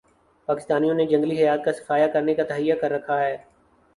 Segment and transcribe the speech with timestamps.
[0.47, 3.37] پاکستانیوں نے جنگلی حیات کا صفایا کرنے کا تہیہ کر رکھا ہے